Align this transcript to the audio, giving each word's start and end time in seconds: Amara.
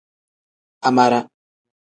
Amara. 0.89 1.21